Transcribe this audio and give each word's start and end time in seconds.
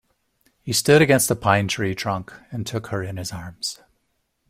He 0.63 0.73
stood 0.73 1.03
against 1.03 1.29
a 1.29 1.35
pine-tree 1.35 1.93
trunk 1.93 2.33
and 2.49 2.65
took 2.65 2.87
her 2.87 3.03
in 3.03 3.17
his 3.17 3.31
arms. 3.31 3.81